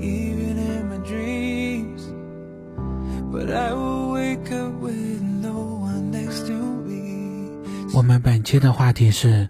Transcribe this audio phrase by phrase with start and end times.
[0.00, 7.50] Even in my dreams，but i will wake up with no one next to me。
[7.94, 9.48] 我们本期的话题是：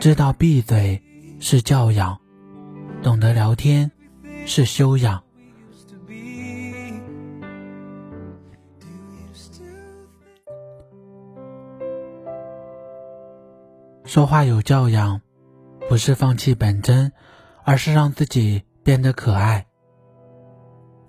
[0.00, 1.00] 知道闭嘴
[1.40, 2.18] 是教养，
[3.02, 3.90] 懂得聊天
[4.46, 5.22] 是修养。
[14.04, 15.20] 说话有教养
[15.88, 17.12] 不是放弃本真，
[17.64, 18.62] 而是让自己。
[18.82, 19.66] 变得可爱。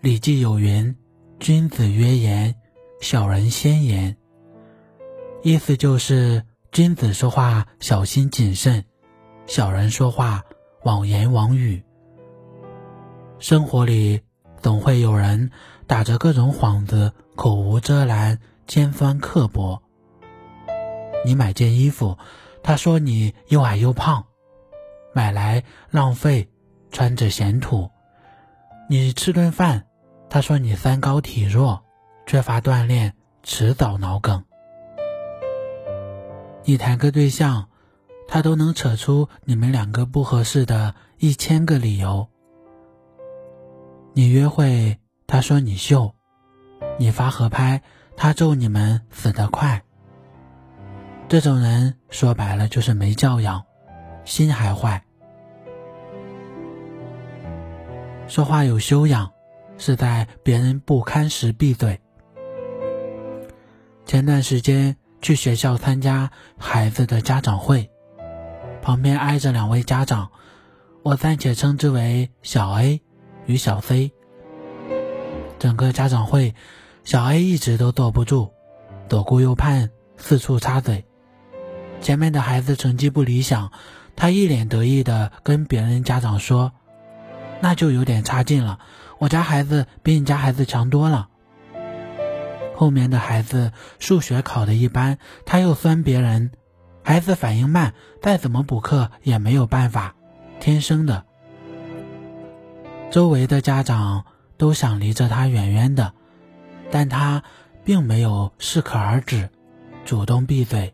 [0.05, 0.95] 《礼记》有云
[1.39, 2.55] ：“君子曰言，
[3.01, 4.15] 小人先言。”
[5.43, 8.85] 意思就是君子说话小心谨慎，
[9.45, 10.43] 小人说话
[10.83, 11.83] 妄言妄语。
[13.39, 14.21] 生活里
[14.61, 15.51] 总会有人
[15.85, 19.81] 打着各种幌子，口无遮拦，尖酸刻薄。
[21.25, 22.17] 你买件衣服，
[22.61, 24.25] 他说你又矮又胖，
[25.13, 26.49] 买来浪费。
[26.93, 27.89] 穿着显土，
[28.87, 29.83] 你吃顿饭，
[30.29, 31.83] 他说你三高体弱，
[32.27, 34.45] 缺乏锻炼，迟早脑梗。
[36.63, 37.67] 你谈个对象，
[38.27, 42.29] 他都能扯出你们两个不合适的一千个理由。
[44.13, 46.13] 你约会，他说你秀；
[46.99, 47.81] 你发合拍，
[48.15, 49.81] 他咒你们死得快。
[51.27, 53.63] 这种人说白了就是没教养，
[54.25, 55.03] 心还坏。
[58.27, 59.31] 说话有修养，
[59.77, 61.99] 是在别人不堪时闭嘴。
[64.05, 67.89] 前段时间去学校参加孩子的家长会，
[68.81, 70.31] 旁边挨着两位家长，
[71.03, 73.01] 我暂且称之为小 A
[73.45, 74.11] 与小 C。
[75.59, 76.55] 整个家长会，
[77.03, 78.51] 小 A 一直都坐不住，
[79.09, 81.05] 左顾右盼，四处插嘴。
[82.01, 83.71] 前面的孩子成绩不理想，
[84.15, 86.71] 他一脸得意的跟别人家长说。
[87.63, 88.77] 那就有点差劲了，
[89.19, 91.29] 我家孩子比你家孩子强多了。
[92.75, 96.51] 后面的孩子数学考的一般，他又酸别人，
[97.05, 100.13] 孩子反应慢，再怎么补课也没有办法，
[100.59, 101.23] 天生的。
[103.09, 104.25] 周围的家长
[104.57, 106.11] 都想离着他远远的，
[106.91, 107.43] 但他
[107.85, 109.49] 并没有适可而止，
[110.03, 110.93] 主动闭嘴，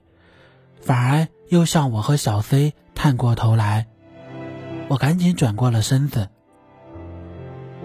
[0.80, 3.88] 反而又向我和小 C 探过头来，
[4.88, 6.30] 我赶紧转过了身子。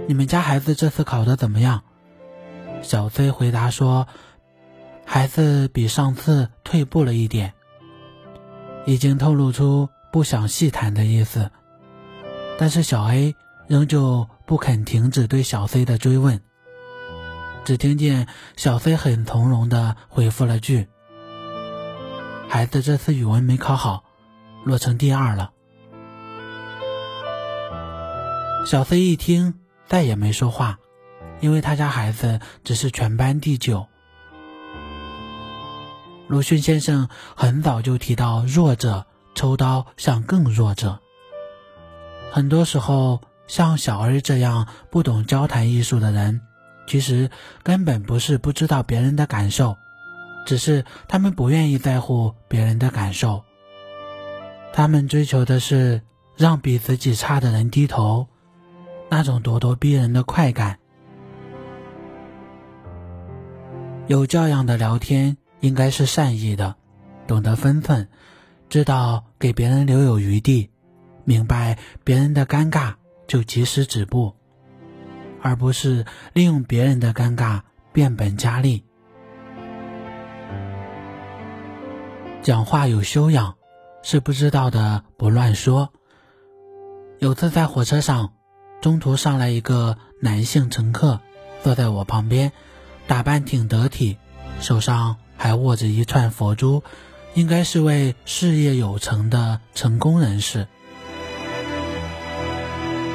[0.06, 1.82] 你们家孩子这次考得怎么样？
[2.82, 4.06] 小 C 回答说
[5.06, 7.54] ：“孩子比上次退步了一点。”
[8.84, 11.50] 已经透露出不想细谈的意思，
[12.58, 13.34] 但是小 A
[13.66, 16.42] 仍旧不肯停止对小 C 的追问。
[17.64, 18.26] 只听见
[18.56, 20.86] 小 C 很从容的回复了句
[22.46, 24.04] ：“孩子这次语文没考好，
[24.64, 25.52] 落成第二了。”
[28.68, 29.63] 小 C 一听。
[29.86, 30.78] 再也没说话，
[31.40, 33.86] 因为他家孩子只是全班第九。
[36.26, 41.00] 鲁迅先生很早就提到，弱者抽刀向更弱者。
[42.32, 46.40] 很多时候，像小儿这样不懂交谈艺术的人，
[46.86, 47.30] 其实
[47.62, 49.76] 根本不是不知道别人的感受，
[50.46, 53.44] 只是他们不愿意在乎别人的感受。
[54.72, 56.00] 他们追求的是
[56.36, 58.28] 让比自己差的人低头。
[59.16, 60.80] 那种咄咄逼人的快感。
[64.08, 66.74] 有教养的聊天应该是善意的，
[67.28, 68.08] 懂得分寸，
[68.68, 70.68] 知道给别人留有余地，
[71.22, 72.94] 明白别人的尴尬
[73.28, 74.34] 就及时止步，
[75.40, 77.60] 而不是利用别人的尴尬
[77.92, 78.82] 变本加厉。
[82.42, 83.54] 讲话有修养，
[84.02, 85.92] 是不知道的不乱说。
[87.20, 88.33] 有次在火车上。
[88.84, 91.22] 中途上来一个男性乘客，
[91.62, 92.52] 坐在我旁边，
[93.06, 94.18] 打扮挺得体，
[94.60, 96.82] 手上还握着一串佛珠，
[97.32, 100.68] 应该是位事业有成的成功人士。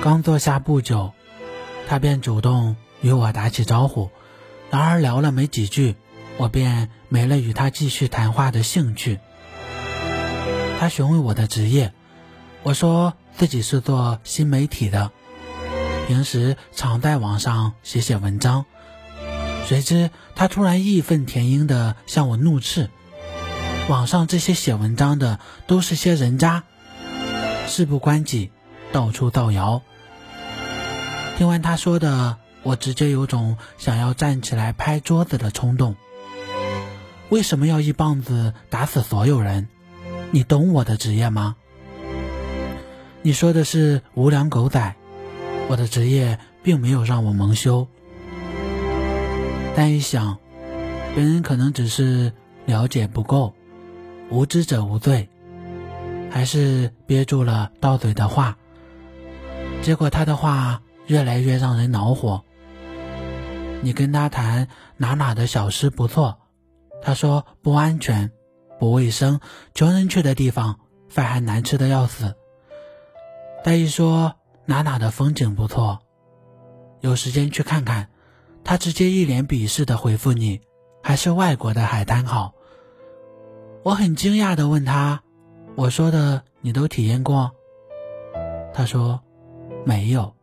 [0.01, 1.13] 刚坐下不久，
[1.87, 4.09] 他便主动与我打起招呼，
[4.71, 5.95] 然而聊了没几句，
[6.37, 9.19] 我便没了与他继续谈话的兴趣。
[10.79, 11.93] 他询问我的职业，
[12.63, 15.11] 我说自己是做新媒体的。
[16.09, 18.65] 平时常在网上写写文章。
[19.67, 22.89] 谁知他突然义愤填膺地向我怒斥
[23.89, 26.63] ：“网上这些写文章的都是些人渣，
[27.67, 28.49] 事不关己，
[28.91, 29.83] 到处造谣。”
[31.37, 35.95] 听完他说的，我直接有种想要站起来拍桌子的冲动。
[37.29, 39.67] 为什么要一棒子打死所有人？
[40.31, 41.55] 你懂我的职业吗？
[43.21, 44.95] 你说的是无良狗仔，
[45.69, 47.87] 我的职业并没有让我蒙羞。
[49.75, 50.39] 但一想，
[51.13, 52.33] 别人可能只是
[52.65, 53.53] 了解不够，
[54.31, 55.29] 无知者无罪，
[56.31, 58.57] 还是憋住了到嘴的话。
[59.83, 62.43] 结果他的话越来越让人恼火。
[63.81, 64.67] 你跟他谈
[64.97, 66.39] 哪哪的小吃不错，
[67.03, 68.31] 他说不安全、
[68.79, 69.39] 不卫生，
[69.75, 70.79] 穷人去的地方
[71.09, 72.35] 饭还难吃的要死。
[73.63, 74.35] 再一说
[74.69, 75.97] 哪哪的风景不错，
[77.01, 78.09] 有时间去看看。
[78.63, 80.61] 他直接一脸鄙视的回复你，
[81.01, 82.53] 还是外国的海滩好。
[83.83, 85.23] 我很惊讶的问他，
[85.73, 87.49] 我说的你都体验过？
[88.71, 89.21] 他说
[89.87, 90.35] 没有。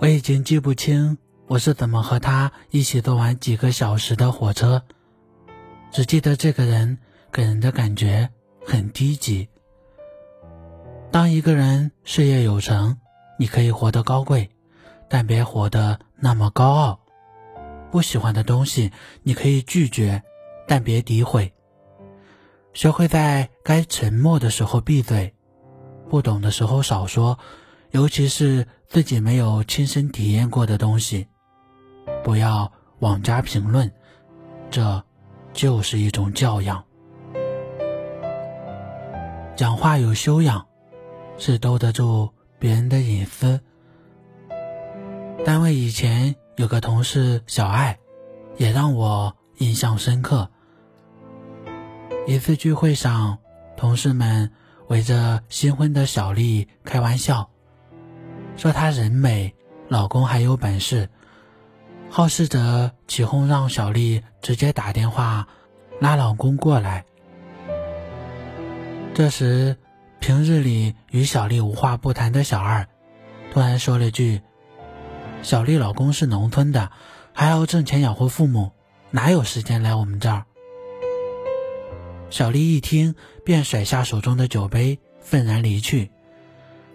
[0.00, 4.82] 我已经记不清我是怎么和他一起坐完几个小时的火车，
[5.92, 6.98] 只记得这个人
[7.30, 8.30] 给人的感觉
[8.66, 9.48] 很低级。
[11.12, 12.96] 当一个人事业有成，
[13.38, 14.50] 你可以活得高贵。
[15.08, 16.98] 但别活得那么高傲。
[17.90, 18.90] 不喜欢的东西
[19.22, 20.22] 你可以拒绝，
[20.66, 21.52] 但别诋毁。
[22.72, 25.34] 学会在该沉默的时候闭嘴，
[26.08, 27.38] 不懂的时候少说，
[27.90, 31.28] 尤其是自己没有亲身体验过的东西，
[32.24, 33.92] 不要妄加评论，
[34.70, 35.04] 这
[35.52, 36.82] 就是一种教养。
[39.54, 40.66] 讲话有修养，
[41.44, 42.30] 是兜得住
[42.60, 43.58] 别人的隐私。
[45.44, 47.98] 单位以前有个同事小爱，
[48.58, 50.48] 也让我印象深刻。
[52.28, 53.38] 一次聚会上，
[53.76, 54.52] 同事们
[54.86, 57.50] 围着新婚的小丽开玩笑，
[58.56, 59.52] 说她人美，
[59.88, 61.10] 老公还有本事，
[62.08, 65.48] 好事者起哄让小丽直接打电话
[65.98, 67.04] 拉老公过来。
[69.12, 69.76] 这时，
[70.22, 72.86] 平日里与小丽无话不谈的小二，
[73.52, 74.40] 突然说了句。
[75.42, 76.92] 小丽老公是农村的，
[77.32, 78.70] 还要挣钱养活父母，
[79.10, 80.44] 哪有时间来我们这儿？
[82.30, 86.12] 小丽一听，便甩下手中的酒杯，愤然离去。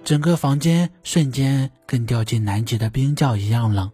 [0.06, 3.91] 整个房间瞬间跟掉进南极的冰窖一样冷。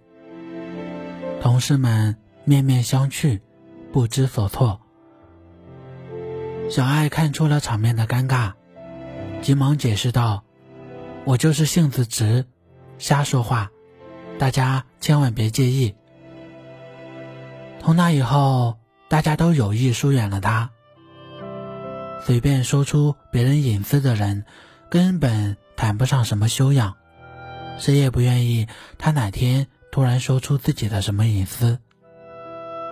[1.42, 3.40] 同事们面面相觑，
[3.92, 4.80] 不知所措。
[6.70, 8.54] 小爱看出了场面的尴尬，
[9.44, 10.42] 急忙解释道
[11.28, 12.46] ：“我就是性子直，
[12.98, 13.70] 瞎说话。”
[14.40, 15.94] 大家千万别介意。
[17.82, 18.78] 从那以后，
[19.10, 20.72] 大家都有意疏远了他。
[22.26, 24.46] 随便说出别人隐私的人，
[24.90, 26.96] 根本谈不上什么修养。
[27.78, 28.68] 谁也不愿意
[28.98, 31.80] 他哪天突然说出自己的什么隐私。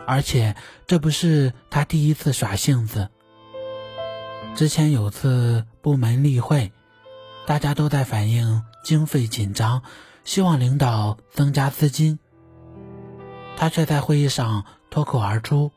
[0.06, 0.56] 而且
[0.86, 3.08] 这不是他第一次耍性子。
[4.54, 6.72] 之前有次部门例会，
[7.46, 9.82] 大家都在反映经费紧张。
[10.24, 12.20] 希望领导增加资金，
[13.58, 15.72] 他却在会议上脱口而出：“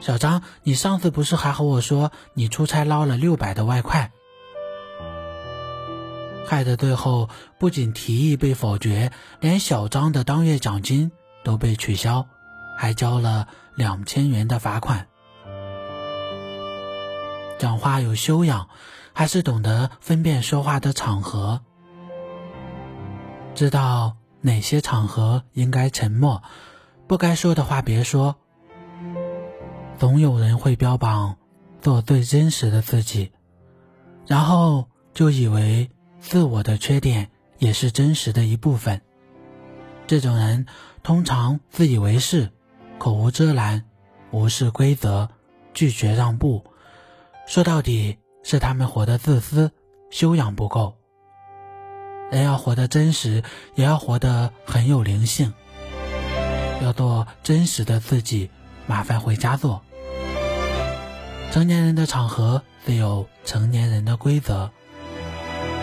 [0.00, 4.10] 小张，你上次不是还和我说你出差捞了六百的外快？”
[6.48, 7.28] 害得最后
[7.58, 11.12] 不仅提议被否决，连小张的当月奖金
[11.44, 12.26] 都被取消，
[12.78, 15.09] 还交了两千元的罚款。
[17.60, 18.70] 讲话有修养，
[19.12, 21.60] 还是懂得分辨说话的场合。
[23.54, 26.42] 知道哪些场合应该沉默，
[27.06, 28.36] 不该说的话别说。
[29.98, 31.36] 总有人会标榜
[31.82, 33.30] 做最真实的自己，
[34.26, 39.02] 然后就以为自我的缺点也是真实的一部分。
[40.06, 40.64] 这种人
[41.02, 42.52] 通常自以为是，
[42.96, 43.84] 口无遮拦，
[44.30, 45.28] 无视规则，
[45.74, 46.64] 拒绝让步。
[47.50, 49.72] 说到底是他们活得自私，
[50.08, 50.96] 修养不够。
[52.30, 53.42] 人要活得真实，
[53.74, 55.52] 也要活得很有灵性。
[56.80, 58.52] 要做真实的自己，
[58.86, 59.82] 麻烦回家做。
[61.50, 64.70] 成年人的场合自有成年人的规则。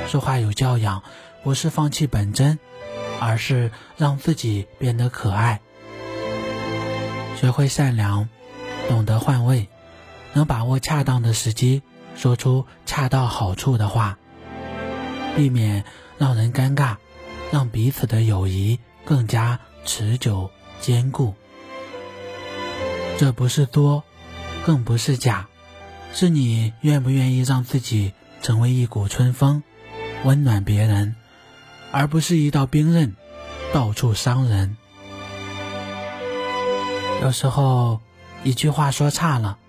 [0.07, 1.03] 说话有教养，
[1.43, 2.59] 不是放弃本真，
[3.19, 5.59] 而是让自己变得可爱。
[7.35, 8.29] 学会善良，
[8.87, 9.67] 懂得换位，
[10.37, 11.81] 能把握恰当的时机，
[12.15, 14.19] 说出恰到好处的话，
[15.35, 15.83] 避免。
[16.19, 16.95] 让人尴尬，
[17.51, 20.49] 让彼此的友谊更加持久
[20.81, 21.35] 坚固。
[23.19, 24.03] 这不是多，
[24.65, 25.47] 更不是假，
[26.11, 29.61] 是你愿不愿意让自己成为一股春风，
[30.23, 31.15] 温暖别人，
[31.91, 33.15] 而不是一道冰刃，
[33.71, 34.75] 到处伤人。
[37.21, 38.01] 有时候，
[38.43, 39.59] 一句话说差了，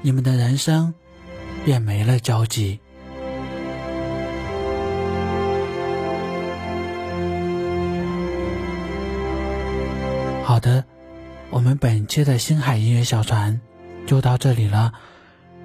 [0.00, 0.94] 你们的人生
[1.64, 2.78] 便没了交集。
[10.44, 10.84] 好的，
[11.50, 13.60] 我们本期的星海音乐小船
[14.06, 14.92] 就到这里了，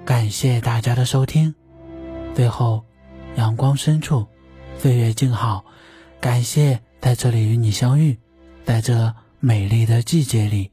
[0.04, 1.54] 感谢大家的收听。
[2.34, 2.84] 最后，
[3.36, 4.26] 阳光深处，
[4.78, 5.64] 岁月静好，
[6.20, 8.18] 感谢在这里与你相遇，
[8.64, 10.70] 在这美丽的季节里。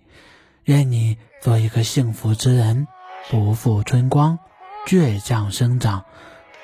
[0.66, 2.88] 愿你做一个幸福之人，
[3.30, 4.40] 不负春光，
[4.86, 6.04] 倔强生长。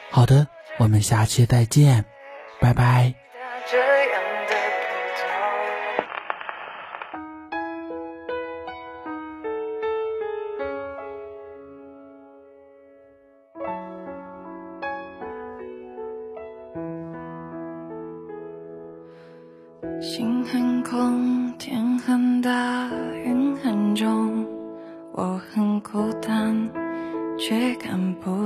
[0.09, 0.47] 好的，
[0.77, 2.05] 我们下期再见，
[2.59, 3.13] 拜拜。
[19.99, 22.89] 心很空，天很大，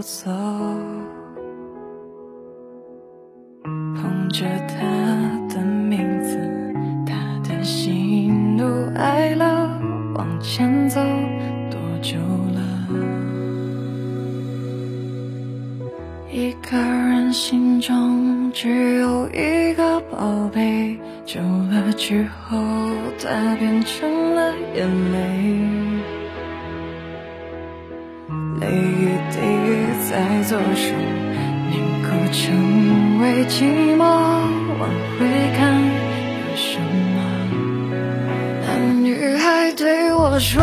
[0.02, 0.32] 走。
[3.64, 4.76] 捧着他
[5.54, 6.38] 的名字，
[7.06, 7.14] 他
[7.48, 8.28] 的喜
[8.58, 8.64] 怒
[8.96, 9.46] 哀乐，
[10.16, 11.00] 往前走
[11.70, 12.62] 多久了？
[16.32, 20.98] 一个人心中只有一个宝贝。
[21.24, 22.58] 久了之后，
[23.22, 25.91] 它变成了眼泪，泪
[30.12, 30.92] 在左手，
[31.72, 34.04] 凝固成为寂寞。
[34.78, 34.84] 往
[35.18, 35.26] 回
[35.58, 36.68] 看，有什
[37.16, 37.18] 么？
[38.68, 40.62] 那女孩对我说，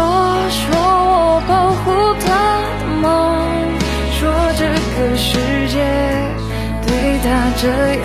[0.50, 1.90] 说我保护
[2.26, 2.28] 她
[2.78, 3.09] 的梦，
[4.21, 4.21] 说
[4.59, 5.38] 这个世
[5.69, 5.81] 界
[6.87, 7.26] 对她
[7.57, 7.64] 这
[8.02, 8.05] 样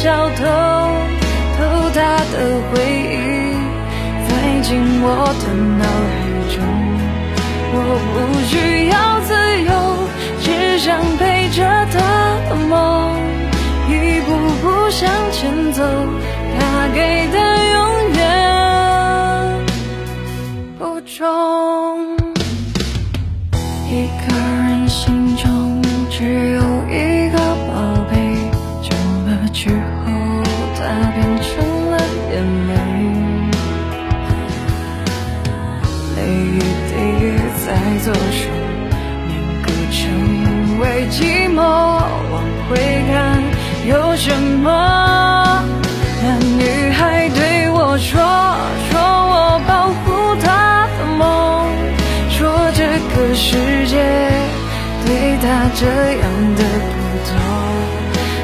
[0.00, 1.58] 小偷，偷
[1.92, 1.98] 她
[2.30, 2.34] 的
[2.70, 3.18] 回忆，
[4.28, 4.30] 塞
[4.62, 5.06] 进我
[5.42, 5.44] 的
[5.76, 5.82] 脑
[6.14, 6.16] 海
[6.54, 6.56] 中。
[7.74, 7.76] 我
[8.14, 8.54] 不需
[8.90, 8.94] 要
[9.26, 9.28] 自
[9.64, 9.70] 由，
[10.40, 10.46] 只
[10.78, 10.86] 想
[11.16, 11.58] 陪着
[11.90, 11.98] 她
[12.48, 12.72] 的梦。
[13.88, 14.28] 一步
[14.62, 15.82] 步向前走，
[16.56, 16.60] 他
[16.94, 17.36] 给的
[17.74, 17.76] 永
[18.14, 18.20] 远
[20.78, 21.57] 不重。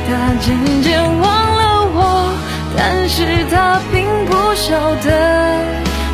[0.09, 0.11] 他。
[0.41, 0.47] 渐
[0.83, 1.63] 渐忘了
[1.95, 1.99] 我，
[2.77, 3.17] 但是
[3.51, 5.09] 她并不晓得，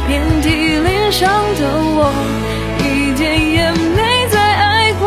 [0.07, 0.11] 遍
[0.43, 1.29] 体鳞伤
[1.59, 1.61] 的
[1.97, 2.13] 我，
[2.79, 2.85] 一
[3.19, 3.21] 点
[3.57, 3.99] 也没
[4.31, 5.03] 再爱过。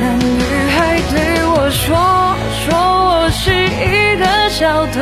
[0.00, 0.40] 那女
[0.76, 0.76] 孩
[1.10, 1.14] 对
[1.54, 1.86] 我说。
[2.66, 4.98] 说我是一个小偷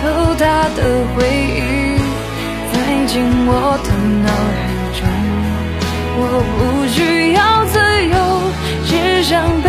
[0.00, 0.04] 偷
[0.38, 0.42] 他
[0.76, 0.78] 的
[1.10, 1.98] 回忆，
[2.70, 2.74] 塞
[3.08, 3.12] 进
[3.48, 3.50] 我
[3.82, 3.88] 的
[4.22, 4.62] 脑海
[4.94, 5.02] 中。
[6.16, 6.22] 我
[6.54, 6.58] 不
[6.94, 6.96] 需
[7.32, 7.38] 要
[7.72, 7.74] 自
[8.14, 8.14] 由，
[8.86, 8.92] 只
[9.24, 9.32] 想
[9.62, 9.68] 被